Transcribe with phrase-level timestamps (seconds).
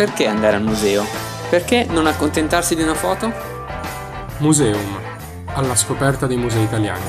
[0.00, 1.04] Perché andare al museo?
[1.50, 3.30] Perché non accontentarsi di una foto?
[4.38, 4.98] Museum,
[5.52, 7.04] alla scoperta dei musei italiani.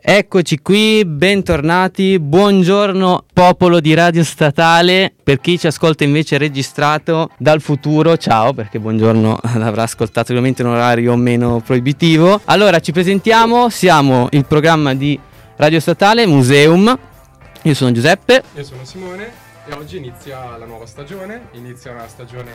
[0.00, 7.60] Eccoci qui, bentornati, buongiorno popolo di Radio Statale, per chi ci ascolta invece registrato dal
[7.60, 12.40] futuro, ciao perché buongiorno l'avrà ascoltato ovviamente in un orario meno proibitivo.
[12.46, 15.16] Allora ci presentiamo, siamo il programma di
[15.56, 16.98] Radio Statale Museum,
[17.64, 18.42] io sono Giuseppe.
[18.54, 19.32] Io sono Simone
[19.66, 22.52] e oggi inizia la nuova stagione, inizia una stagione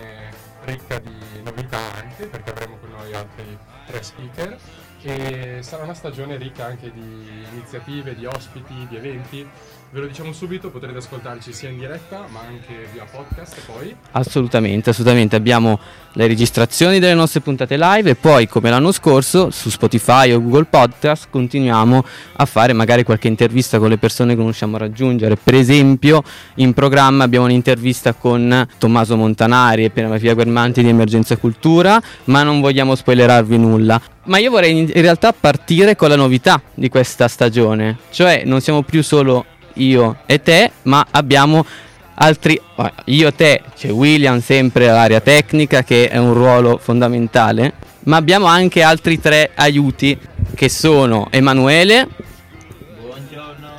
[0.65, 4.57] ricca di novità anche perché avremo con noi altri tre speaker
[5.01, 9.47] e sarà una stagione ricca anche di iniziative, di ospiti, di eventi.
[9.91, 13.95] Ve lo diciamo subito, potrete ascoltarci sia in diretta ma anche via podcast poi.
[14.11, 15.35] Assolutamente, assolutamente.
[15.35, 15.79] Abbiamo
[16.13, 20.65] le registrazioni delle nostre puntate live e poi come l'anno scorso su Spotify o Google
[20.65, 22.03] Podcast continuiamo
[22.35, 25.37] a fare magari qualche intervista con le persone che non riusciamo a raggiungere.
[25.37, 26.21] Per esempio
[26.55, 32.61] in programma abbiamo un'intervista con Tommaso Montanari e Piera Guermanti di Emergenza Cultura, ma non
[32.61, 33.99] vogliamo spoilerarvi nulla.
[34.29, 38.83] Ma io vorrei in realtà partire con la novità di questa stagione, cioè non siamo
[38.83, 41.65] più solo io e te, ma abbiamo
[42.13, 42.61] altri
[43.05, 48.45] io e te, c'è William sempre all'area tecnica che è un ruolo fondamentale, ma abbiamo
[48.45, 50.15] anche altri tre aiuti
[50.53, 52.07] che sono Emanuele.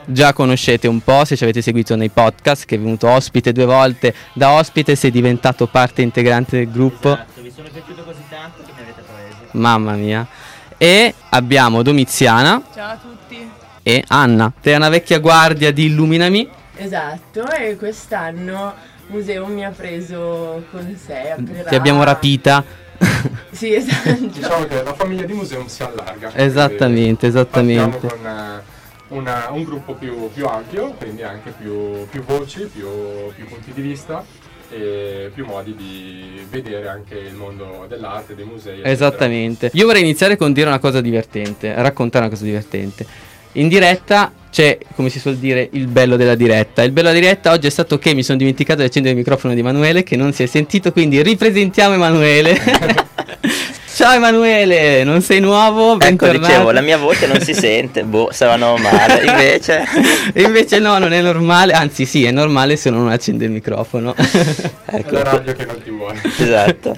[0.07, 3.67] Già conoscete un po' se ci avete seguito nei podcast che è venuto ospite due
[3.67, 4.13] volte.
[4.33, 7.13] Da ospite sei diventato parte integrante del gruppo.
[7.13, 9.20] Esatto, vi sono piaciuto così tanto che mi avete preso
[9.53, 10.27] mamma mia.
[10.77, 12.63] E abbiamo Domiziana.
[12.75, 13.51] Ciao a tutti.
[13.83, 14.53] E Anna.
[14.61, 16.49] Te una vecchia guardia di Illuminami?
[16.77, 18.73] Esatto e quest'anno
[19.09, 21.69] Museo mi ha preso con sé aprirà...
[21.69, 22.65] ti abbiamo rapita.
[23.51, 24.13] Sì esatto.
[24.13, 28.07] Diciamo che la famiglia di Museum si allarga esattamente esattamente.
[28.07, 28.63] con eh,
[29.09, 32.89] una, un gruppo più, più, ampio, quindi anche più, più voci, più,
[33.35, 34.25] più, punti di vista
[34.71, 38.75] e più modi di vedere anche il mondo dell'arte, dei musei.
[38.75, 38.93] Eccetera.
[38.93, 39.71] Esattamente.
[39.75, 43.07] Io vorrei iniziare con dire una cosa divertente, raccontare una cosa divertente.
[43.53, 46.83] In diretta c'è, come si suol dire, il bello della diretta.
[46.83, 49.55] Il bello della diretta oggi è stato che mi sono dimenticato di accendere il microfono
[49.55, 52.59] di Emanuele che non si è sentito, quindi ripresentiamo Emanuele.
[54.01, 56.01] Ciao Emanuele, non sei nuovo?
[56.01, 59.85] Ecco, dicevo, la mia voce non si sente, boh, stavano male, invece...
[60.37, 64.15] invece no, non è normale, anzi sì, è normale se non accende il microfono.
[64.17, 65.17] ecco.
[65.17, 66.19] È la radio che non ti vuole.
[66.25, 66.97] Esatto.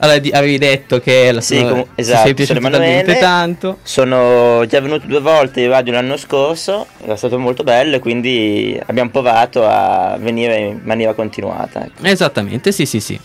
[0.00, 3.78] Allora, di, avevi detto che la sì, com- esatto, sei piaciuto talmente tanto.
[3.82, 8.78] Sono già venuto due volte in radio l'anno scorso, era stato molto bello e quindi
[8.88, 11.86] abbiamo provato a venire in maniera continuata.
[11.86, 12.02] Ecco.
[12.02, 13.18] Esattamente, sì, sì, sì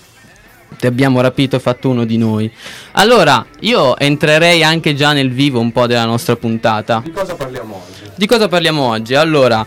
[0.77, 2.51] ti abbiamo rapito e fatto uno di noi.
[2.93, 7.01] Allora, io entrerei anche già nel vivo un po' della nostra puntata.
[7.03, 8.11] Di cosa parliamo oggi?
[8.15, 9.15] Di cosa parliamo oggi?
[9.15, 9.65] Allora,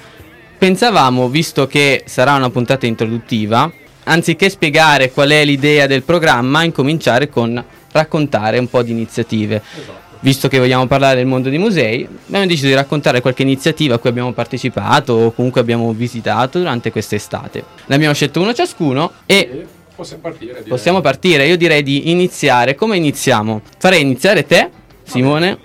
[0.59, 3.71] pensavamo, visto che sarà una puntata introduttiva,
[4.05, 7.62] anziché spiegare qual è l'idea del programma, incominciare con
[7.93, 9.56] raccontare un po' di iniziative.
[9.56, 9.99] Esatto.
[10.22, 13.99] Visto che vogliamo parlare del mondo dei musei, abbiamo deciso di raccontare qualche iniziativa a
[13.99, 17.65] cui abbiamo partecipato o comunque abbiamo visitato durante quest'estate.
[17.87, 19.66] Ne abbiamo scelto uno ciascuno e
[20.00, 20.53] possiamo partire.
[20.55, 20.69] Direi.
[20.69, 22.75] Possiamo partire, io direi di iniziare.
[22.75, 23.61] Come iniziamo?
[23.78, 24.71] Farei iniziare te,
[25.03, 25.59] Simone,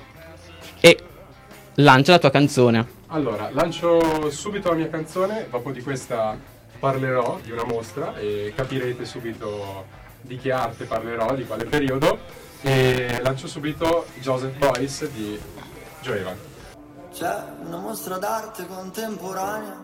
[0.82, 0.98] e
[1.76, 2.94] lancia la tua canzone.
[3.08, 6.38] Allora, lancio subito la mia canzone, dopo di questa
[6.78, 9.86] parlerò di una mostra e capirete subito
[10.22, 12.44] di che arte parlerò, di quale periodo.
[12.62, 15.40] E lancio subito Joseph Boyce di
[16.02, 16.26] Joe
[17.14, 19.80] C'è una mostra d'arte contemporanea,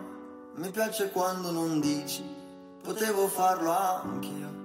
[0.56, 2.40] mi piace quando non dici
[2.82, 4.60] potevo farlo anch'io.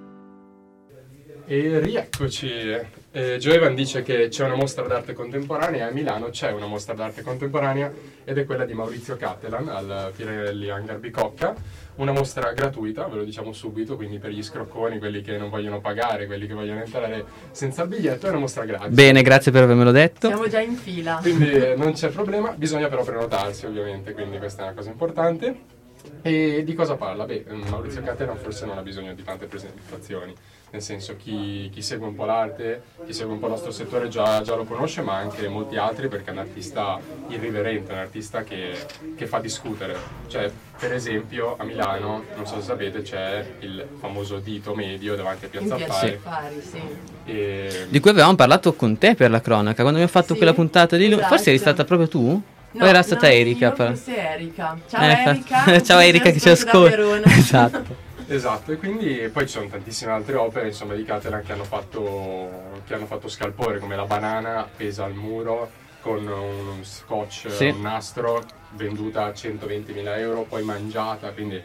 [1.46, 2.96] E rieccoci.
[3.10, 6.92] Eh, Joevan dice che c'è una mostra d'arte contemporanea e a Milano c'è una mostra
[6.92, 7.90] d'arte contemporanea
[8.22, 11.54] ed è quella di Maurizio Cattelan al Pirelli Hangar Bicocca.
[11.94, 15.80] Una mostra gratuita, ve lo diciamo subito, quindi per gli scrocconi, quelli che non vogliono
[15.80, 18.94] pagare, quelli che vogliono entrare senza il biglietto, è una mostra gratis.
[18.94, 20.28] Bene, grazie per avermelo detto.
[20.28, 21.18] Siamo già in fila.
[21.22, 25.77] Quindi eh, non c'è problema, bisogna però prenotarsi ovviamente, quindi questa è una cosa importante.
[26.22, 27.24] E di cosa parla?
[27.24, 30.34] Beh, Maurizio Cattelan forse non ha bisogno di tante presentazioni,
[30.70, 34.08] nel senso chi, chi, segue un po' l'arte, chi segue un po' il nostro settore
[34.08, 36.98] già, già, lo conosce, ma anche molti altri perché è un artista
[37.28, 38.76] irriverente, un artista che,
[39.14, 39.96] che, fa discutere.
[40.26, 45.46] Cioè, per esempio, a Milano, non so se sapete, c'è il famoso dito medio davanti
[45.46, 46.14] a Piazza Affari.
[46.22, 46.82] Affari sì.
[47.24, 47.86] E...
[47.88, 50.96] Di cui avevamo parlato con te per la cronaca, quando abbiamo fatto sì, quella puntata
[50.96, 51.06] di...
[51.06, 51.26] Esatto.
[51.28, 52.42] Forse eri stata proprio tu?
[52.72, 53.70] No, era stata no, Erika?
[53.72, 53.92] Però.
[54.06, 54.78] Erika.
[54.88, 55.80] Ciao eh, Erika.
[55.82, 57.20] Ciao Erika che ci ascolta.
[57.30, 58.06] esatto.
[58.30, 62.80] Esatto, e quindi poi ci sono tantissime altre opere insomma, di Catalan che hanno, fatto,
[62.86, 65.70] che hanno fatto scalpore, come la banana appesa al muro
[66.02, 67.68] con un scotch, Sì.
[67.68, 71.62] un nastro, venduta a 120.000 euro, poi mangiata, quindi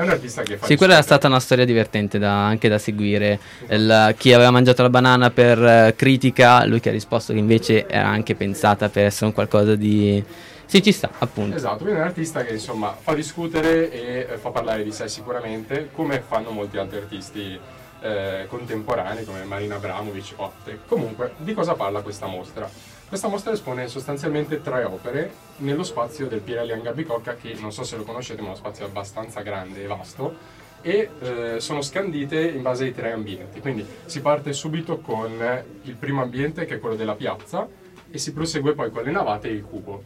[0.00, 1.02] è un artista che fa Sì, quella discutere.
[1.02, 3.38] stata una storia divertente da- anche da seguire.
[3.68, 7.86] Il- chi aveva mangiato la banana per eh, critica, lui che ha risposto che invece
[7.86, 10.22] era anche pensata per essere un qualcosa di...
[10.66, 11.56] Sì, ci sta, appunto.
[11.56, 15.08] Esatto, quindi è un artista che insomma fa discutere e eh, fa parlare di sé
[15.08, 17.58] sicuramente, come fanno molti altri artisti
[18.02, 20.78] eh, contemporanei come Marina Abramovic o altri.
[20.86, 22.68] Comunque, di cosa parla questa mostra?
[23.10, 27.96] Questa mostra espone sostanzialmente tre opere nello spazio del Pirelli Angabicocca, che non so se
[27.96, 30.36] lo conoscete, ma è uno spazio abbastanza grande e vasto,
[30.80, 33.58] e eh, sono scandite in base ai tre ambienti.
[33.58, 35.28] Quindi si parte subito con
[35.82, 37.66] il primo ambiente, che è quello della piazza,
[38.08, 40.04] e si prosegue poi con le navate e il cubo.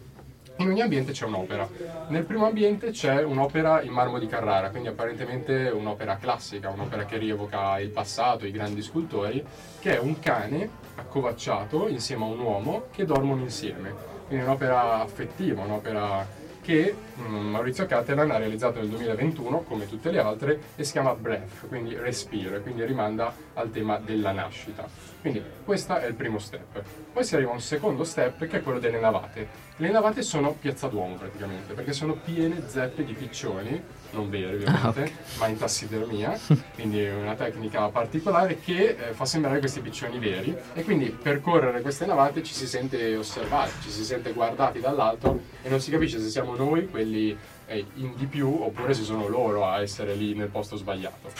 [0.56, 1.68] In ogni ambiente c'è un'opera.
[2.08, 7.18] Nel primo ambiente c'è un'opera in marmo di Carrara, quindi apparentemente un'opera classica, un'opera che
[7.18, 9.44] rievoca il passato, i grandi scultori,
[9.80, 13.92] che è un cane accovacciato insieme a un uomo che dormono insieme.
[14.28, 20.18] Quindi un'opera affettiva, un'opera che mm, Maurizio Cattelan ha realizzato nel 2021, come tutte le
[20.18, 24.88] altre, e si chiama Breath, quindi respiro, e quindi rimanda al tema della nascita.
[25.20, 26.82] Quindi questo è il primo step.
[27.12, 29.63] Poi si arriva a un secondo step che è quello delle navate.
[29.78, 33.82] Le navate sono piazza Duomo praticamente, perché sono piene zeppe di piccioni,
[34.12, 36.38] non veri ovviamente, ma in tassidermia,
[36.74, 40.56] quindi è una tecnica particolare che eh, fa sembrare questi piccioni veri.
[40.74, 45.68] E quindi percorrere queste navate ci si sente osservati, ci si sente guardati dall'alto e
[45.68, 47.36] non si capisce se siamo noi quelli
[47.66, 51.32] eh, in di più oppure se sono loro a essere lì nel posto sbagliato.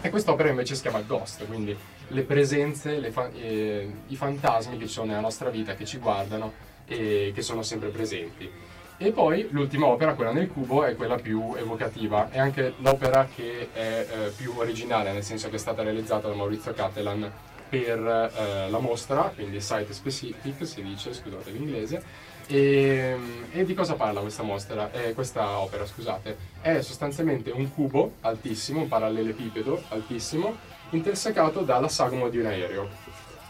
[0.00, 1.76] E quest'opera invece si chiama Ghost, quindi
[2.08, 5.98] le presenze, le fa- eh, i fantasmi che ci sono nella nostra vita, che ci
[5.98, 8.50] guardano e che sono sempre presenti.
[8.98, 13.68] E poi l'ultima opera, quella nel cubo, è quella più evocativa, è anche l'opera che
[13.72, 17.30] è eh, più originale, nel senso che è stata realizzata da Maurizio Cattelan
[17.68, 22.02] per eh, la mostra, quindi site specific si dice, scusate l'inglese.
[22.46, 23.16] E,
[23.50, 24.90] e di cosa parla questa mostra?
[24.92, 30.56] Eh, questa opera, scusate, è sostanzialmente un cubo altissimo, un parallelepipedo altissimo,
[30.90, 32.88] intersecato dalla sagoma di un aereo.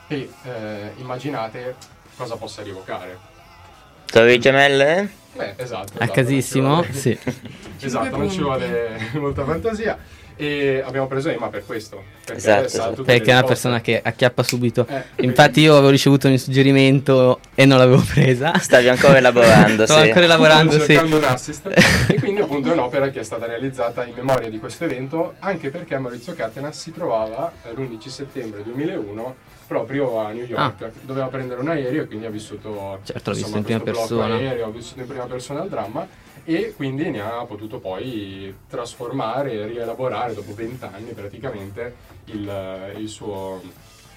[0.08, 3.18] E eh, immaginate cosa possa rievocare.
[4.06, 5.08] Torri gemelle?
[5.34, 5.92] Beh, esatto.
[5.98, 7.18] A esatto, casissimo, non ci vuole- sì.
[7.86, 9.98] esatto, non ci vuole molta fantasia.
[10.38, 12.02] E abbiamo preso Emma per questo.
[12.24, 13.02] Perché Esatto, sa esatto.
[13.04, 14.86] Perché è una persona che acchiappa subito.
[14.88, 18.52] Eh, Infatti io avevo ricevuto un suggerimento e non l'avevo presa.
[18.58, 20.08] Stavi ancora elaborando, Sto sì.
[20.08, 21.12] ancora lavorando, Stavo sì.
[21.14, 21.66] un assist
[22.12, 25.70] e quindi appunto è un'opera che è stata realizzata in memoria di questo evento anche
[25.70, 29.34] perché Maurizio Catena si trovava eh, l'11 settembre 2001
[29.66, 32.98] proprio a New York doveva prendere un aereo e quindi ha vissuto Ah.
[33.02, 34.34] Certo, l'ho insomma, visto in prima persona.
[34.34, 36.06] aereo, ha vissuto in prima persona il dramma
[36.46, 41.94] e quindi ne ha potuto poi trasformare e rielaborare dopo vent'anni praticamente
[42.26, 43.60] il, il suo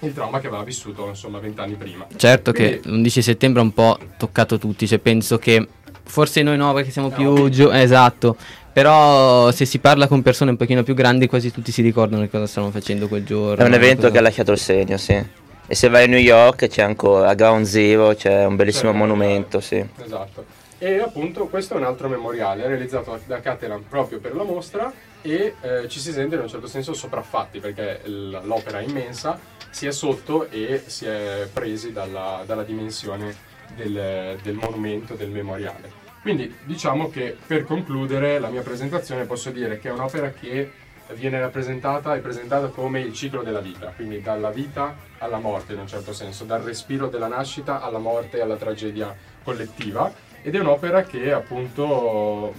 [0.02, 3.72] il trauma che aveva vissuto insomma vent'anni prima Certo che Quindi- l'11 settembre ha un
[3.74, 5.66] po' toccato tutti, cioè penso che
[6.04, 8.36] forse noi no perché siamo No, più quindi- giù, esatto,
[8.72, 12.30] però se si parla con persone un pochino più grandi quasi tutti si ricordano di
[12.30, 13.62] cosa stavano facendo quel giorno.
[13.62, 15.22] È un evento cosa- che ha lasciato il segno, sì.
[15.66, 18.96] E se vai a New York c'è ancora, a Ground Zero c'è un bellissimo C'è-
[18.96, 19.84] monumento, sì.
[20.02, 20.44] Esatto.
[20.82, 24.90] E appunto questo è un altro memoriale realizzato da Catalan proprio per la mostra
[25.20, 29.38] e eh, ci si sente in un certo senso sopraffatti perché l'opera è immensa,
[29.68, 33.36] si è sotto e si è presi dalla, dalla dimensione
[33.76, 35.92] del, del monumento, del memoriale.
[36.22, 40.72] Quindi diciamo che per concludere la mia presentazione posso dire che è un'opera che
[41.12, 45.80] viene rappresentata e presentata come il ciclo della vita, quindi dalla vita alla morte in
[45.80, 50.58] un certo senso, dal respiro della nascita alla morte e alla tragedia collettiva ed è
[50.58, 52.54] un'opera che appunto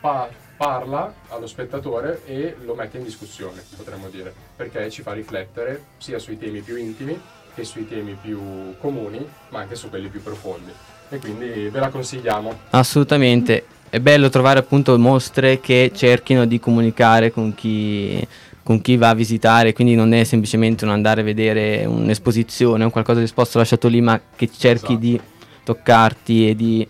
[0.00, 5.82] pa- parla allo spettatore e lo mette in discussione, potremmo dire, perché ci fa riflettere
[5.98, 7.20] sia sui temi più intimi
[7.54, 10.70] che sui temi più comuni, ma anche su quelli più profondi.
[11.08, 12.52] E quindi ve la consigliamo.
[12.70, 18.26] Assolutamente, è bello trovare appunto mostre che cerchino di comunicare con chi,
[18.62, 22.90] con chi va a visitare, quindi non è semplicemente un andare a vedere un'esposizione, un
[22.90, 24.98] qualcosa di esposto lasciato lì, ma che cerchi Esatto.
[24.98, 25.20] di
[25.64, 26.86] toccarti e di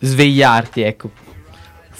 [0.00, 1.10] svegliarti, ecco.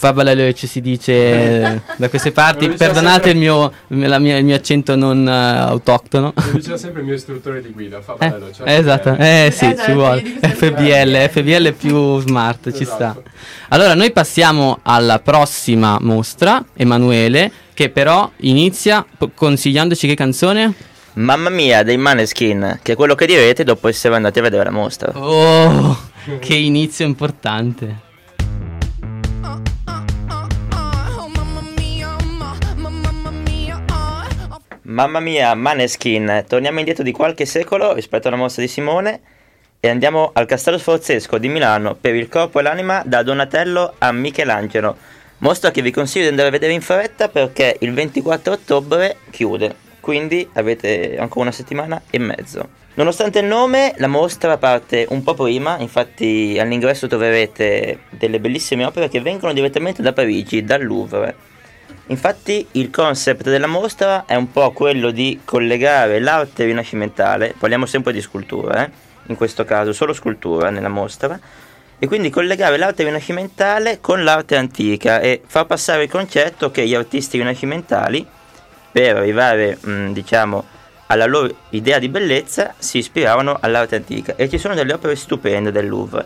[0.01, 3.73] Fabula Leoce si dice da queste parti, perdonate sempre- il mio,
[4.09, 6.33] la mia- il mio accento non eh, autoctono.
[6.35, 9.67] Lo diceva sempre il mio istruttore di guida, fa Eh, cioè, esatto, eh, eh sì,
[9.67, 10.23] Esatto, ci vuole.
[10.23, 13.11] FBL, FBL è più smart, ci sta.
[13.11, 13.23] Esatto.
[13.69, 20.73] Allora, noi passiamo alla prossima mostra, Emanuele, che però inizia p- consigliandoci che canzone?
[21.15, 24.71] Mamma mia dei Maneskin, che è quello che direte dopo essere andati a vedere la
[24.71, 25.11] mostra.
[25.19, 25.99] Oh,
[26.39, 28.09] che inizio importante.
[34.83, 39.21] Mamma mia, Maneskin, torniamo indietro di qualche secolo rispetto alla mostra di Simone
[39.81, 44.13] e andiamo al Castello Sforzesco di Milano per il corpo e l'anima da Donatello a
[44.13, 44.97] Michelangelo.
[45.39, 49.75] Mostra che vi consiglio di andare a vedere in fretta perché il 24 ottobre chiude,
[50.11, 52.69] quindi avete ancora una settimana e mezzo.
[52.95, 59.09] Nonostante il nome, la mostra parte un po' prima, infatti all'ingresso troverete delle bellissime opere
[59.09, 61.37] che vengono direttamente da Parigi, dal Louvre.
[62.09, 68.13] Infatti il concept della mostra è un po' quello di collegare l'arte rinascimentale, parliamo sempre
[68.13, 68.91] di scultura, eh?
[69.29, 71.39] in questo caso solo scultura nella mostra,
[72.01, 76.97] e quindi collegare l'arte rinascimentale con l'arte antica e far passare il concetto che gli
[76.97, 78.27] artisti rinascimentali,
[78.93, 80.65] per arrivare mh, diciamo
[81.07, 84.37] alla loro idea di bellezza, si ispiravano all'arte antica.
[84.37, 86.25] E ci sono delle opere stupende del Louvre,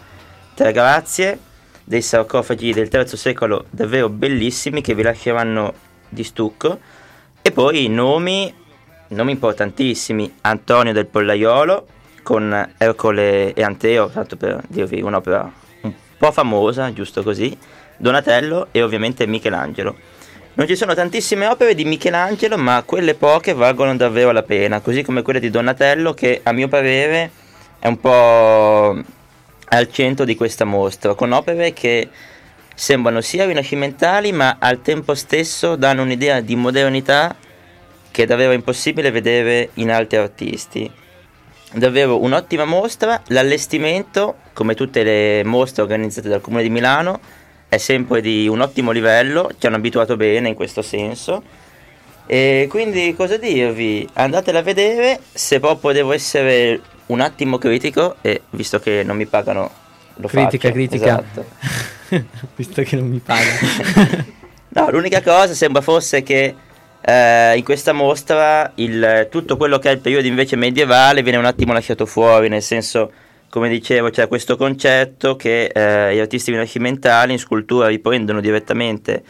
[0.55, 1.39] tre grazie,
[1.85, 5.73] dei sarcofagi del III secolo davvero bellissimi che vi lasceranno
[6.09, 6.79] di stucco,
[7.41, 8.53] e poi nomi,
[9.09, 11.87] nomi importantissimi, Antonio del Pollaiolo,
[12.23, 15.51] con Ercole e Anteo, tanto per dirvi un'opera
[15.83, 17.57] un po' famosa, giusto così,
[17.97, 19.95] Donatello e ovviamente Michelangelo.
[20.57, 25.03] Non ci sono tantissime opere di Michelangelo, ma quelle poche valgono davvero la pena, così
[25.03, 27.29] come quelle di Donatello che a mio parere
[27.81, 28.97] è un po'
[29.67, 32.09] al centro di questa mostra, con opere che
[32.73, 37.35] sembrano sia rinascimentali, ma al tempo stesso danno un'idea di modernità
[38.13, 40.89] che è davvero impossibile vedere in altri artisti.
[41.73, 47.43] Davvero un'ottima mostra, l'allestimento, come tutte le mostre organizzate dal Comune di Milano,
[47.75, 51.43] è sempre di un ottimo livello, ci hanno abituato bene in questo senso.
[52.27, 54.09] E quindi cosa dirvi?
[54.15, 59.27] Andatela a vedere, se proprio devo essere un attimo critico, e visto che non mi
[59.27, 59.71] pagano,
[60.17, 60.73] lo Critica, faccio.
[60.73, 61.05] critica.
[61.31, 61.45] Esatto.
[62.57, 64.33] Visto che non mi paga.
[64.77, 66.53] No, l'unica cosa sembra fosse che
[67.01, 71.45] eh, in questa mostra il- tutto quello che è il periodo invece medievale viene un
[71.45, 73.13] attimo lasciato fuori, nel senso,
[73.55, 79.23] come dicevo, c'è questo concetto che eh, gli artisti rinascimentali in scultura riprendono direttamente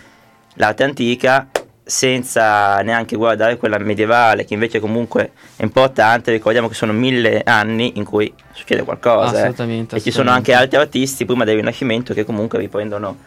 [0.54, 1.50] l'arte antica
[1.84, 7.98] senza neanche guardare quella medievale, che invece comunque è importante, ricordiamo che sono mille anni
[7.98, 9.36] in cui succede qualcosa.
[9.36, 9.40] eh.
[9.40, 10.52] Assolutamente, E ci sono assolutamente.
[10.52, 13.18] anche altri artisti prima del Rinascimento che comunque riprendono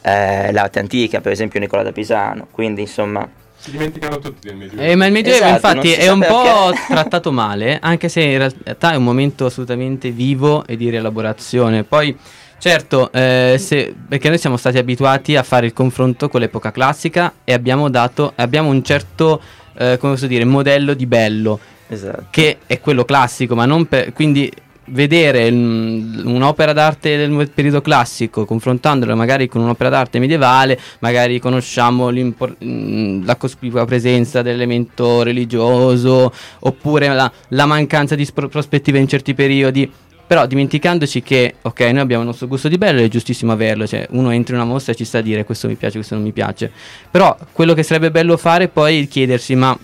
[0.00, 2.46] eh, l'arte antica, per esempio Nicola da Pisano.
[2.50, 3.28] Quindi insomma,
[3.66, 4.80] Si dimenticano tutti del Medioevo.
[4.80, 6.86] Eh, ma il Medioevo Esatto, infatti è un po' perché.
[6.86, 11.82] trattato male, anche se in realtà è un momento assolutamente vivo e di rielaborazione.
[11.82, 12.16] Poi,
[12.58, 17.32] certo, eh, se- perché noi siamo stati abituati a fare il confronto con l'epoca classica
[17.42, 19.40] e abbiamo dato, abbiamo un certo,
[19.76, 21.58] eh, come posso dire, modello di bello,
[21.88, 22.26] esatto.
[22.30, 24.12] che è quello classico, ma non per...
[24.12, 24.48] Quindi
[24.86, 32.10] vedere mm, un'opera d'arte del periodo classico confrontandola magari con un'opera d'arte medievale magari conosciamo
[32.10, 39.34] mm, la cospicua presenza dell'elemento religioso oppure la, la mancanza di spro- prospettive in certi
[39.34, 39.90] periodi.
[40.26, 44.08] Però dimenticandoci che ok noi abbiamo il nostro gusto di bello è giustissimo averlo cioè
[44.10, 46.24] uno entra in una mostra e ci sta a dire questo mi piace questo non
[46.24, 46.72] mi piace
[47.08, 49.78] però quello che sarebbe bello fare poi è chiedersi ma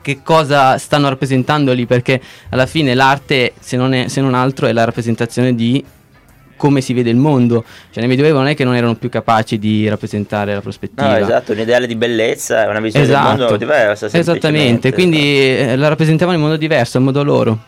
[0.00, 2.20] che cosa stanno rappresentando lì perché
[2.50, 5.84] alla fine l'arte se non, è, se non altro è la rappresentazione di
[6.56, 9.58] come si vede il mondo cioè nel medioevo non è che non erano più capaci
[9.58, 14.06] di rappresentare la prospettiva No, esatto, un ideale di bellezza, una visione del mondo diversa.
[14.06, 14.92] esattamente semplicemente.
[14.92, 17.58] quindi eh, la rappresentavano in modo diverso a modo loro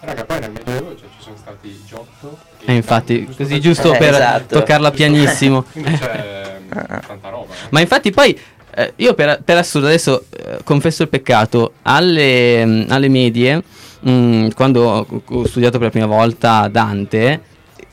[0.00, 2.38] Raga, poi nel Medioevo cioè, ci sono stati Giotto.
[2.64, 4.58] e infatti così giusto Eh, per esatto.
[4.58, 7.52] toccarla pianissimo Quindi c'è mm, tanta roba.
[7.54, 7.66] eh.
[7.70, 8.38] Ma infatti poi
[8.78, 13.60] eh, io per, per assurdo adesso eh, confesso il peccato, alle, mm, alle medie,
[14.08, 17.40] mm, quando ho, studiato per la prima volta Dante,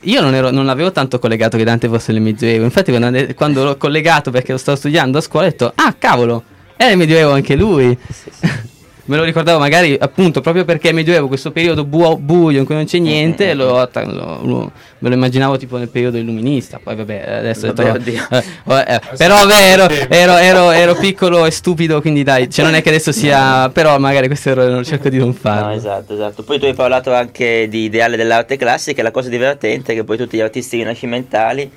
[0.00, 3.64] io non, ero, non avevo tanto collegato che Dante fosse nel Medioevo, infatti quando, quando
[3.64, 6.44] l'ho collegato perché lo stavo studiando a scuola ho detto, ah cavolo,
[6.76, 7.98] è nel Medioevo anche lui.
[9.06, 12.84] Me lo ricordavo magari appunto proprio perché Medioevo, questo periodo buo- buio in cui non
[12.86, 17.66] c'è niente, lo lo- lo- me lo immaginavo tipo nel periodo illuminista, poi vabbè adesso
[17.66, 18.26] ho detto, Vabbè, oddio.
[18.30, 22.74] eh, vabbè, eh, però vero, ero, ero, ero piccolo e stupido, quindi dai, cioè non
[22.74, 25.66] è che adesso sia, però magari questo errore non cerco di non farlo.
[25.68, 26.42] No, esatto, esatto.
[26.42, 30.16] Poi tu hai parlato anche di ideale dell'arte classica la cosa divertente è che poi
[30.16, 31.70] tutti gli artisti rinascimentali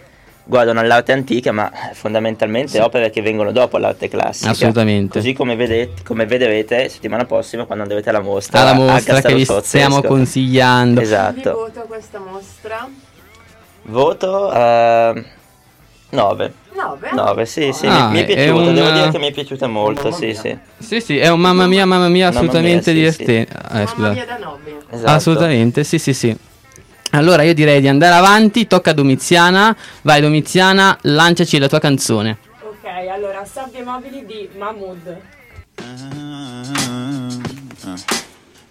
[0.49, 4.49] guardano all'arte antica, ma fondamentalmente opere che vengono dopo l'arte classica.
[4.49, 5.19] Assolutamente.
[5.19, 8.61] Così come, vedete, come vedrete settimana prossima quando andrete alla mostra.
[8.61, 11.01] Alla a mostra che vi stiamo consigliando.
[11.01, 11.51] Quindi Esatto.
[11.53, 12.89] voto a questa mostra.
[13.83, 15.23] Voto eh,
[16.09, 16.53] 9.
[16.73, 17.09] 9?
[17.13, 19.31] 9, sì, sì, Ah, mi, mi è è piaciuto, un- devo dire che mi è
[19.31, 20.35] piaciuta molto, Mamma sì, mia.
[20.35, 20.57] sì.
[20.79, 23.53] Sì, sì, è un mamma mia, mamma mia, Mamma assolutamente mia, sì, divertente.
[23.71, 24.77] Eh, Mamma mia da 9.
[24.89, 25.11] Esatto.
[25.11, 26.37] Assolutamente, sì, sì, sì.
[27.11, 29.75] Allora io direi di andare avanti, tocca a Domiziana.
[30.03, 32.37] Vai Domiziana, lanciaci la tua canzone.
[32.61, 35.17] Ok, allora sabbie mobili di Mahmood.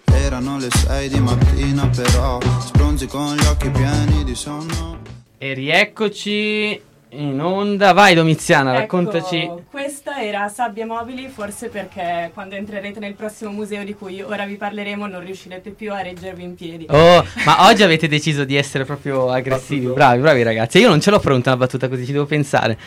[0.05, 4.99] Erano le sei di mattina però Spronzo bronzi con gli occhi pieni di sonno.
[5.37, 7.93] E rieccoci in onda.
[7.93, 9.37] Vai Domiziana, raccontaci.
[9.37, 14.45] Ecco, questa era Sabbie Mobili, forse perché quando entrerete nel prossimo museo di cui ora
[14.45, 16.85] vi parleremo non riuscirete più a reggervi in piedi.
[16.89, 19.81] Oh, ma oggi avete deciso di essere proprio aggressivi.
[19.81, 19.93] Battuto.
[19.95, 20.79] Bravi, bravi ragazzi.
[20.79, 22.77] Io non ce l'ho pronta una battuta così, ci devo pensare.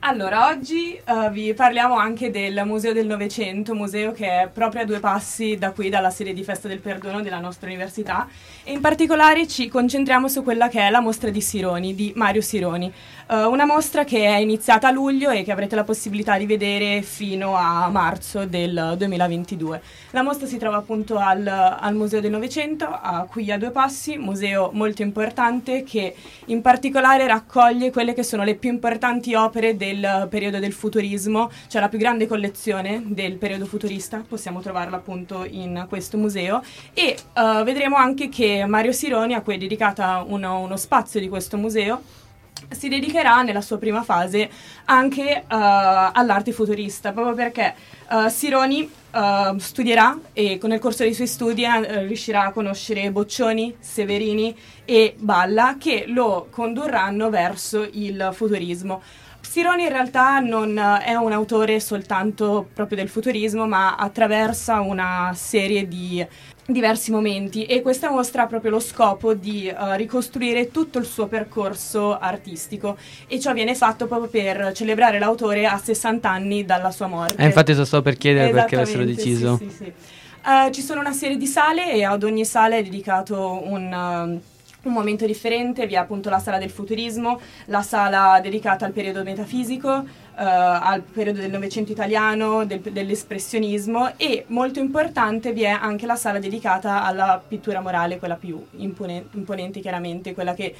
[0.00, 4.84] Allora, oggi eh, vi parliamo anche del Museo del Novecento, museo che è proprio a
[4.84, 8.28] due passi da qui, dalla sede di Festa del Perdono della nostra università
[8.62, 12.42] e in particolare ci concentriamo su quella che è la mostra di Sironi, di Mario
[12.42, 12.92] Sironi.
[13.28, 17.02] Eh, una mostra che è iniziata a luglio e che avrete la possibilità di vedere
[17.02, 19.80] fino a marzo del 2022.
[20.10, 24.18] La mostra si trova appunto al, al Museo del Novecento, a qui a due passi,
[24.18, 26.14] museo molto importante che
[26.46, 29.85] in particolare raccoglie quelle che sono le più importanti opere del
[30.28, 35.86] periodo del futurismo, cioè la più grande collezione del periodo futurista, possiamo trovarla appunto in
[35.88, 36.62] questo museo
[36.92, 41.28] e eh, vedremo anche che Mario Sironi, a cui è dedicata uno, uno spazio di
[41.28, 42.02] questo museo,
[42.70, 44.48] si dedicherà nella sua prima fase
[44.86, 47.74] anche eh, all'arte futurista, proprio perché
[48.10, 51.64] eh, Sironi eh, studierà e nel corso dei suoi studi
[52.06, 59.02] riuscirà a conoscere Boccioni, Severini e Balla che lo condurranno verso il futurismo.
[59.56, 65.32] Sironi in realtà non eh, è un autore soltanto proprio del futurismo, ma attraversa una
[65.34, 66.22] serie di
[66.66, 71.26] diversi momenti e questa mostra ha proprio lo scopo di eh, ricostruire tutto il suo
[71.26, 77.06] percorso artistico e ciò viene fatto proprio per celebrare l'autore a 60 anni dalla sua
[77.06, 77.40] morte.
[77.40, 79.56] Eh, infatti, sto stavo per chiedere perché avessero deciso.
[79.56, 79.84] sì, sì, sì.
[79.84, 84.40] Eh, ci sono una serie di sale e ad ogni sala è dedicato un, um,
[84.88, 85.86] un momento differente.
[85.86, 91.02] Vi è appunto la sala del futurismo, la sala dedicata al periodo metafisico, eh, al
[91.02, 97.04] periodo del Novecento italiano, del- dell'espressionismo e molto importante vi è anche la sala dedicata
[97.04, 100.74] alla pittura morale, quella più impone- imponente chiaramente, quella che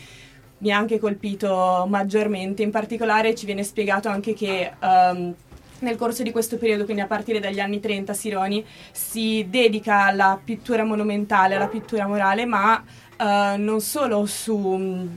[0.58, 2.62] mi ha anche colpito maggiormente.
[2.62, 5.34] In particolare ci viene spiegato anche che ehm,
[5.80, 10.40] nel corso di questo periodo, quindi a partire dagli anni 30, Sironi si dedica alla
[10.42, 12.82] pittura monumentale, alla pittura morale, ma
[13.16, 15.08] eh, non solo su...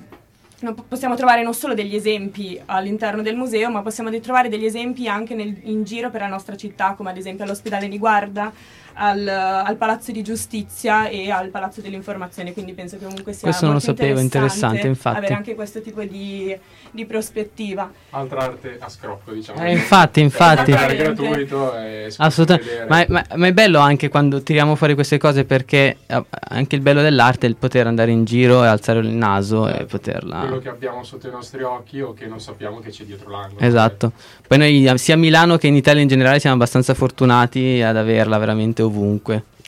[0.60, 5.08] po- possiamo trovare non solo degli esempi all'interno del museo, ma possiamo trovare degli esempi
[5.08, 8.52] anche nel- in giro per la nostra città, come ad esempio all'ospedale di Guarda,
[9.00, 13.66] al, al Palazzo di Giustizia e al Palazzo dell'Informazione, quindi penso che comunque sia Questo
[13.66, 15.18] non lo molto sapevo, interessante, infatti.
[15.18, 16.56] avere anche questo tipo di,
[16.92, 17.90] di prospettiva.
[18.10, 19.64] Altra arte a scrocco, diciamo.
[19.64, 20.72] Eh, infatti, infatti.
[20.72, 25.46] È gratuito e Assolutamente, ma, ma- ma è bello anche quando tiriamo fuori queste cose
[25.46, 29.08] perché eh, anche il bello dell'arte è il poter andare in giro e alzare il
[29.08, 30.60] naso e Quello poterla...
[30.62, 33.60] che abbiamo sotto i nostri occhi o che non sappiamo che c'è dietro l'angolo.
[33.62, 34.12] Esatto.
[34.46, 37.96] Poi noi eh, sia a Milano che in Italia in generale siamo abbastanza fortunati ad
[37.96, 38.89] averla veramente ovunque.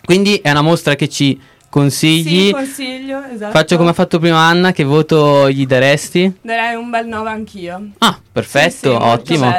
[0.03, 2.47] Quindi è una mostra che ci consigli.
[2.47, 3.51] Sì, consiglio, esatto.
[3.51, 6.39] Faccio come ha fatto prima Anna, che voto gli daresti?
[6.41, 7.89] Darei un bel 9 anch'io.
[7.99, 9.07] Ah, perfetto, Sì, sì,
[9.37, 9.53] ottimo.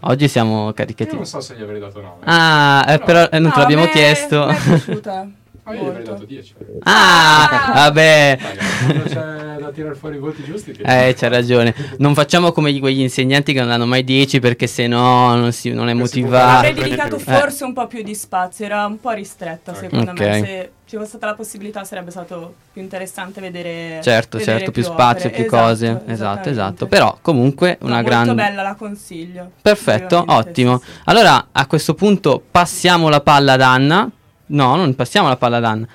[0.00, 1.14] Oggi siamo Io caricati.
[1.14, 2.16] non so se gli avrei dato 9.
[2.24, 4.46] Ah, eh, però eh, non te No, l'abbiamo a me- chiesto.
[4.46, 5.28] Mi è piaciuta.
[5.68, 6.10] Ah, io gli avrei molto.
[6.12, 6.54] dato 10.
[6.84, 8.38] Ah, vabbè.
[8.86, 10.72] Quando c'è da tirare fuori i voti giusti.
[10.72, 11.74] ti- Eh, c'ha ragione.
[11.98, 15.50] Non facciamo come gli- quegli insegnanti che non danno mai 10 perché se no non,
[15.52, 16.56] si, non è può motivato.
[16.58, 17.24] Avrei dedicato più.
[17.24, 19.76] forse un po' più di spazio, era un po' ristretta Ok.
[19.78, 20.20] secondo Ok.
[20.20, 20.40] me.
[20.44, 23.98] Se ci fosse stata la possibilità sarebbe stato più interessante vedere.
[24.04, 25.30] Certo, vedere certo, più spazio, opere.
[25.30, 26.02] più Esatto, cose.
[26.06, 26.86] Esatto, esatto.
[26.86, 28.34] Però comunque una molto grande...
[28.34, 29.50] bella, la consiglio.
[29.60, 30.78] Perfetto, ottimo.
[30.78, 30.98] sì, sì.
[31.06, 34.08] Allora, a questo punto passiamo la palla ad Anna.
[34.46, 35.86] No, non passiamo la palla ad Anna.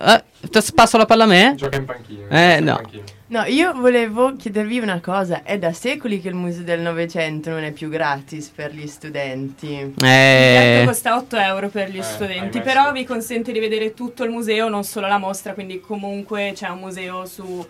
[0.00, 0.22] Eh,
[0.74, 1.54] passo la palla a me?
[1.56, 2.28] Gioca in panchina.
[2.56, 2.80] Eh, no.
[3.30, 5.42] No, io volevo chiedervi una cosa.
[5.42, 9.66] È da secoli che il Museo del Novecento non è più gratis per gli studenti.
[9.72, 13.92] Il biglietto Eh, costa 8 euro per gli Eh, studenti, però vi consente di vedere
[13.92, 17.66] tutto il museo, non solo la mostra, quindi comunque c'è un museo su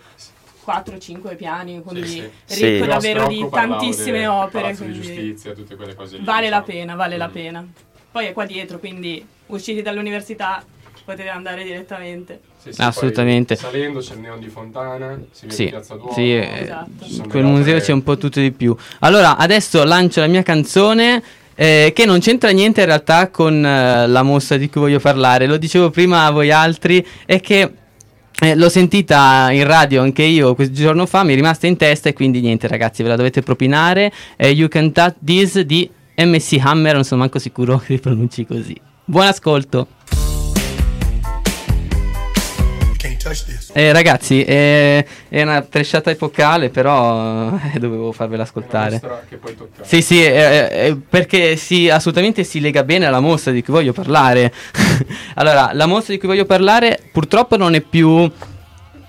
[0.65, 2.29] 4-5 piani, quindi sì.
[2.45, 2.65] Sì.
[2.65, 4.73] ricco Però davvero di tantissime opere.
[4.75, 6.23] Di giustizia, tutte quelle cose lì.
[6.23, 6.79] vale la diciamo.
[6.79, 7.31] pena, vale la Mm.
[7.31, 7.67] pena.
[8.11, 10.63] Poi è qua dietro, quindi usciti dall'università
[11.05, 12.41] potete andare direttamente.
[12.61, 13.55] Sì, sì, Assolutamente.
[13.55, 16.13] poi salendo c'è il Neon di Fontana, si vede sì, Piazza Duomo.
[16.13, 17.29] sì, eh, Esatto.
[17.29, 18.75] quel museo c'è un po' tutto di più.
[18.99, 21.23] Allora, adesso lancio la mia canzone.
[21.55, 25.45] eh, che non c'entra niente in realtà con eh, la mostra di cui voglio parlare.
[25.45, 27.05] Lo dicevo prima a voi altri.
[27.25, 27.73] È che
[28.41, 31.23] eh, l'ho sentita in radio anche io qualche giorno fa.
[31.23, 32.07] Mi è rimasta in testa.
[32.07, 34.09] E quindi niente, ragazzi, ve la dovete propinare.
[34.37, 36.93] Eh, you Can Touch This di MC Hammer.
[36.93, 38.79] Non sono manco sicuro che li pronunci così.
[39.09, 39.87] Buon ascolto.
[43.73, 49.01] Eh, ragazzi, eh, è una tresciata epocale, però eh, dovevo farvela È ascoltare.
[49.81, 53.93] Sì, sì, eh, eh, perché si, assolutamente si lega bene alla mostra di cui voglio
[53.93, 54.53] parlare.
[55.33, 58.31] allora, la mostra di cui voglio parlare purtroppo non è più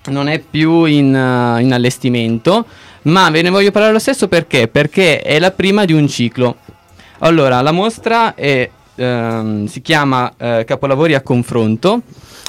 [0.07, 2.65] non è più in, uh, in allestimento,
[3.03, 4.67] ma ve ne voglio parlare lo stesso perché?
[4.67, 6.57] Perché è la prima di un ciclo.
[7.19, 12.03] Allora, la mostra è, ehm, si chiama eh, Capolavori a confronto.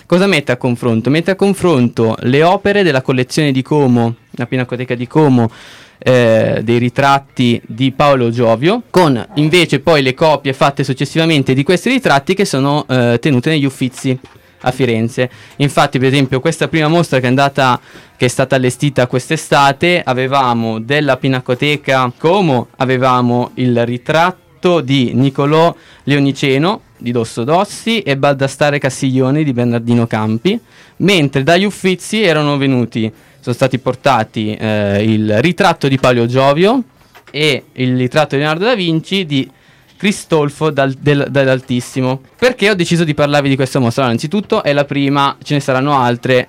[0.05, 1.09] Cosa mette a confronto?
[1.09, 5.49] Mette a confronto le opere della collezione di Como, la Pinacoteca di Como,
[5.97, 11.89] eh, dei ritratti di Paolo Giovio, con invece poi le copie fatte successivamente di questi
[11.89, 14.19] ritratti che sono eh, tenute negli uffizi
[14.63, 15.29] a Firenze.
[15.57, 17.79] Infatti, per esempio, questa prima mostra che è, andata,
[18.17, 24.50] che è stata allestita quest'estate, avevamo della Pinacoteca Como, avevamo il ritratto
[24.81, 30.59] di Niccolò Leoniceno di Dosso Dossi e Baldastare Castiglione di Bernardino Campi,
[30.97, 36.83] mentre dagli Uffizi erano venuti, sono stati portati eh, il ritratto di Palio Giovio
[37.31, 39.49] e il ritratto di Leonardo da Vinci di
[39.97, 42.21] Cristolfo dal, del, dall'Altissimo.
[42.37, 44.03] Perché ho deciso di parlarvi di questa mostra?
[44.03, 46.47] Allora, innanzitutto è la prima, ce ne saranno altre,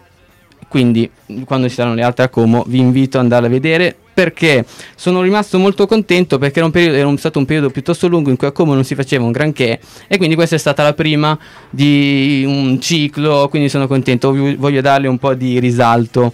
[0.69, 1.11] quindi
[1.45, 5.23] quando ci saranno le altre a Como vi invito ad andare a vedere perché sono
[5.23, 8.47] rimasto molto contento perché era, un periodo, era stato un periodo piuttosto lungo in cui
[8.47, 11.39] a Como non si faceva un granché e quindi questa è stata la prima
[11.71, 16.33] di un ciclo, quindi sono contento, voglio darle un po' di risalto,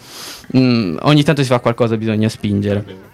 [0.57, 3.07] mm, ogni tanto si fa qualcosa, bisogna spingere.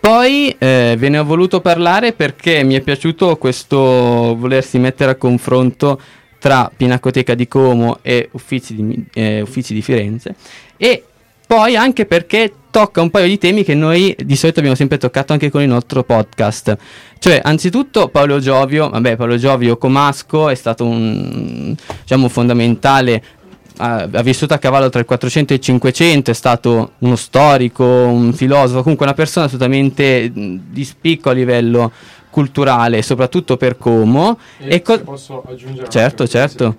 [0.00, 5.14] Poi eh, ve ne ho voluto parlare perché mi è piaciuto questo volersi mettere a
[5.14, 5.98] confronto
[6.38, 10.34] tra Pinacoteca di Como e Uffizi di, eh, Uffizi di Firenze
[10.76, 11.04] e
[11.46, 15.32] poi anche perché tocca un paio di temi che noi di solito abbiamo sempre toccato
[15.32, 16.76] anche con il nostro podcast.
[17.18, 23.22] Cioè, anzitutto Paolo Giovio, vabbè, Paolo Giovio Comasco è stato un diciamo fondamentale
[23.76, 27.84] ha, ha, vissuto a cavallo tra il 400 e il 500, è stato uno storico,
[27.84, 31.92] un filosofo, comunque una persona assolutamente di spicco a livello
[32.30, 34.38] culturale, soprattutto per Como.
[34.58, 36.74] E, e co- posso aggiungere certo, certo.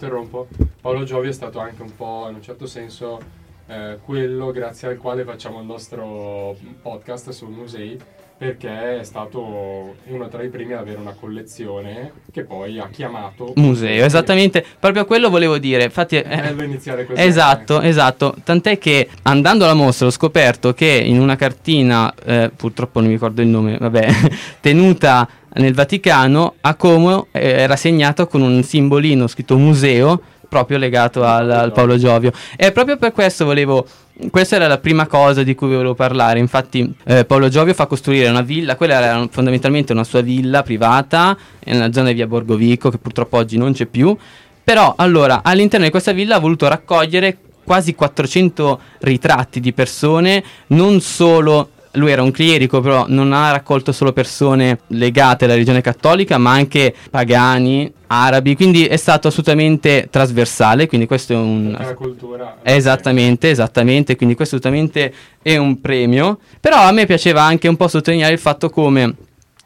[0.81, 4.97] Paolo Giovi è stato anche un po' in un certo senso eh, quello grazie al
[4.97, 7.99] quale facciamo il nostro podcast sul musei
[8.37, 13.53] perché è stato uno tra i primi ad avere una collezione che poi ha chiamato
[13.55, 14.03] museo.
[14.03, 15.85] Esattamente, proprio quello volevo dire.
[15.85, 17.21] Infatti, è bello eh, iniziare così.
[17.21, 18.35] Esatto, esatto.
[18.43, 23.15] Tant'è che andando alla mostra ho scoperto che in una cartina, eh, purtroppo non mi
[23.15, 24.07] ricordo il nome, vabbè,
[24.59, 30.21] tenuta nel Vaticano, a Como eh, era segnato con un simbolino scritto museo
[30.55, 32.31] proprio legato al, al Paolo Giovio.
[32.55, 33.85] E proprio per questo volevo
[34.31, 36.39] questa era la prima cosa di cui volevo parlare.
[36.39, 38.77] Infatti, eh, Paolo Giovio fa costruire una villa.
[38.77, 43.57] Quella era fondamentalmente una sua villa privata nella zona di via Borgovico, che purtroppo oggi
[43.57, 44.15] non c'è più.
[44.63, 51.01] Però, allora, all'interno di questa villa ha voluto raccogliere quasi 400 ritratti di persone, non
[51.01, 56.37] solo lui era un clierico, però non ha raccolto solo persone legate alla religione cattolica,
[56.37, 61.75] ma anche pagani, arabi, quindi è stato assolutamente trasversale, quindi questo è un...
[61.77, 62.57] La cultura.
[62.61, 67.87] Esattamente, esattamente, quindi questo assolutamente è un premio, però a me piaceva anche un po'
[67.87, 69.15] sottolineare il fatto come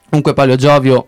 [0.10, 1.08] comunque Palio Giovio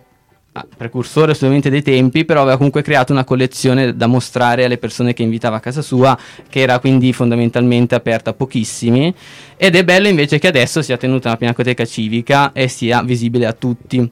[0.54, 5.14] Ah, precursore assolutamente dei tempi, però aveva comunque creato una collezione da mostrare alle persone
[5.14, 6.18] che invitava a casa sua,
[6.50, 9.16] che era quindi fondamentalmente aperta a pochissimi.
[9.56, 13.54] Ed è bello invece che adesso sia tenuta una pinacoteca civica e sia visibile a
[13.54, 14.12] tutti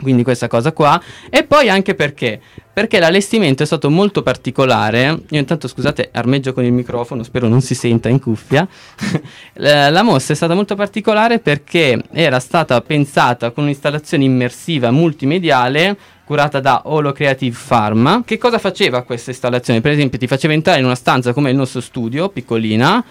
[0.00, 2.40] quindi questa cosa qua e poi anche perché
[2.72, 7.60] perché l'allestimento è stato molto particolare io intanto scusate armeggio con il microfono spero non
[7.60, 8.66] si senta in cuffia
[9.54, 15.96] la, mostra è stata molto particolare perché era stata pensata con un'installazione immersiva multimediale
[16.28, 18.22] curata da Holo Creative Pharma.
[18.22, 19.80] Che cosa faceva questa installazione?
[19.80, 23.02] Per esempio, ti faceva entrare in una stanza come il nostro studio, piccolina,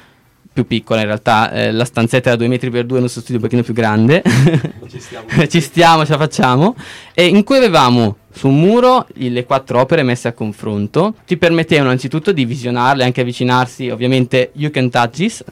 [0.57, 3.37] più piccola in realtà, eh, la stanzetta era 2 metri per 2, il nostro studio
[3.37, 4.23] un pochino più grande,
[4.89, 6.75] ci stiamo, ci stiamo, ce la facciamo,
[7.13, 11.89] e in cui avevamo su un muro le quattro opere messe a confronto, ti permettevano
[11.89, 15.43] innanzitutto di visionarle, anche avvicinarsi, ovviamente you can touch this,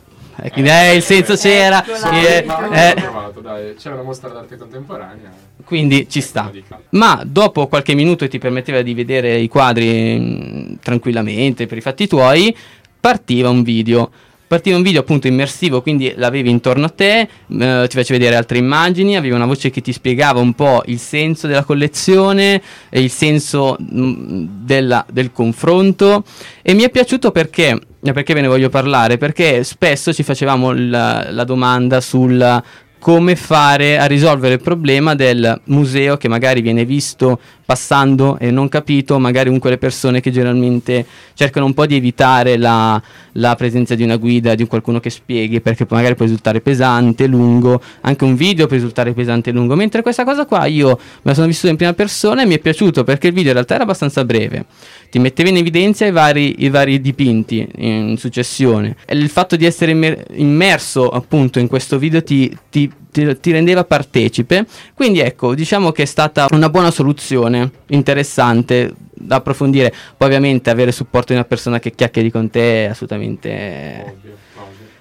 [0.41, 1.85] eh, quindi eh, il senso c'era.
[1.85, 2.37] Eh,
[2.71, 5.31] eh, provato, dai, c'è una mostra d'arte contemporanea.
[5.63, 6.51] Quindi ci sta.
[6.89, 11.81] Ma dopo qualche minuto ti permetteva di vedere i quadri mh, mm, tranquillamente per i
[11.81, 12.55] fatti tuoi,
[12.99, 14.09] partiva un video
[14.47, 18.57] partiva un video appunto immersivo, quindi l'avevi intorno a te, eh, ti faceva vedere altre
[18.57, 23.09] immagini, avevi una voce che ti spiegava un po' il senso della collezione e il
[23.09, 26.23] senso mh, mm, della, del confronto
[26.61, 27.79] e mi è piaciuto perché
[28.13, 29.17] perché ve ne voglio parlare?
[29.17, 32.61] Perché spesso ci facevamo la, la domanda sul
[33.05, 38.69] come fare a risolvere il problema del museo che magari viene visto passando e non
[38.69, 43.01] capito, magari un quelle persone che generalmente cercano un po' di evitare la,
[43.33, 47.81] la presenza di una guida, di qualcuno che spieghi, perché magari può risultare pesante, lungo,
[48.01, 51.33] anche un video può risultare pesante e lungo, mentre questa cosa qua io me la
[51.33, 53.83] sono vissuta in prima persona e mi è piaciuto perché il video in realtà era
[53.83, 54.65] abbastanza breve,
[55.09, 58.95] ti metteva in evidenza i vari, i vari dipinti in successione.
[59.05, 63.51] E il fatto di essere immer- immerso appunto in questo video ti, ti ti, ti,
[63.51, 64.65] rendeva partecipe.
[64.93, 69.93] Quindi ecco, diciamo che è stata una buona soluzione, interessante da approfondire.
[70.17, 74.15] Poi ovviamente avere supporto di una persona che chiacchieri con te è assolutamente...
[74.17, 74.43] Ovvio.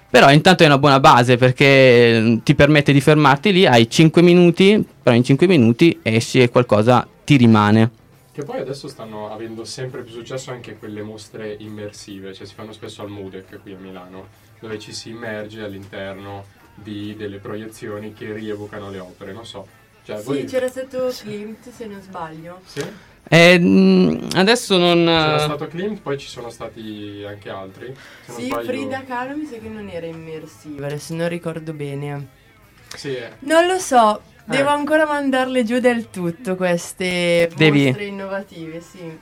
[0.07, 4.21] Però intanto è una buona base perché mm, ti permette di fermarti lì, hai 5
[4.21, 7.91] minuti, però in 5 minuti esci e qualcosa ti rimane.
[8.31, 12.71] Che poi adesso stanno avendo sempre più successo anche quelle mostre immersive, cioè si fanno
[12.71, 14.27] spesso al Mudec qui a Milano,
[14.61, 19.65] dove ci si immerge all'interno di delle proiezioni che rievocano le opere, non so.
[20.03, 20.43] Cioè, Sì, voi...
[20.45, 22.59] c'era stato Klimt se non sbaglio.
[22.65, 22.83] Sì?
[23.27, 25.03] Eh, mm, adesso non...
[25.05, 27.95] C'era eh, stato Klimt, poi ci sono stati anche altri.
[28.27, 32.27] Sì, sbaglio- Frida Kahlo mi sa che non era immersiva, adesso non ricordo bene.
[32.95, 33.31] Sì, eh.
[33.39, 34.73] Non lo so, devo Eh.
[34.73, 37.85] ancora mandarle giù del tutto queste Devi.
[37.85, 39.17] mostre innovative, sì.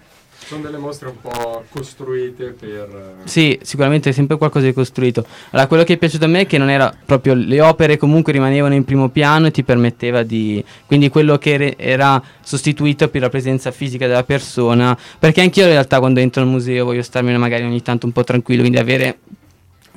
[0.46, 3.16] Sono delle mostre un po' costruite per...
[3.24, 5.26] eh, Sì, sicuramente è sempre qualcosa di costruito.
[5.52, 8.32] Allora, quello che è piaciuto a me è che non era proprio le opere comunque
[8.34, 13.22] rimanevano in primo piano e ti permetteva di quindi quello che re- era sostituito per
[13.22, 17.38] la presenza fisica della persona, perché anch'io in realtà quando entro al museo voglio starmene
[17.38, 19.18] magari ogni tanto un po' tranquillo, quindi avere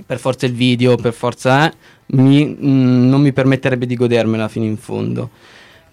[0.04, 1.74] per forza il video, per forza eh,
[2.08, 5.30] mi- mm, non mi permetterebbe di godermela fino in fondo.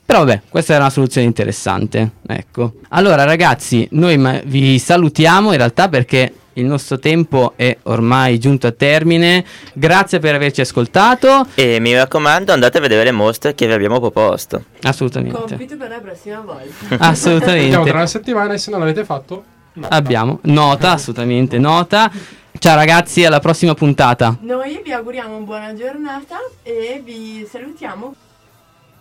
[0.06, 2.12] Però vabbè, questa era una soluzione interessante.
[2.28, 2.74] Ecco.
[2.89, 8.68] Allora, ragazzi, noi ma- vi salutiamo in realtà perché il nostro tempo è ormai giunto
[8.68, 9.44] a termine.
[9.74, 11.48] Grazie per averci ascoltato.
[11.56, 14.63] E mi raccomando, andate a vedere le mostre che vi abbiamo proposto.
[14.84, 15.39] Assolutamente.
[15.39, 16.63] Compito per la prossima volta.
[16.80, 17.89] Vediamo tra Assolutamente.
[17.92, 19.44] una settimana e se non l'avete fatto...
[19.74, 19.88] no.
[19.89, 22.12] Abbiamo nota, assolutamente nota.
[22.60, 24.38] Ciao ragazzi, alla prossima puntata.
[24.42, 28.13] Noi vi auguriamo buona giornata e vi salutiamo.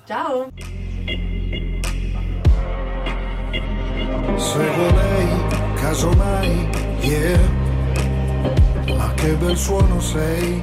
[0.05, 0.51] Ciao!
[4.37, 5.29] Seguo lei,
[5.77, 6.69] casomai,
[7.03, 7.38] yeah.
[8.97, 10.61] Ma che bel suono sei.